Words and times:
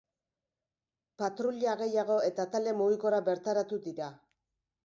Patruila 1.23 1.77
gehiago 1.83 2.17
eta 2.31 2.49
talde 2.57 2.75
mugikorra 2.81 3.23
bertaratu 3.31 3.83
dira. 3.89 4.13